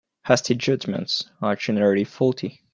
[0.25, 2.63] Hasty judgements are generally faulty.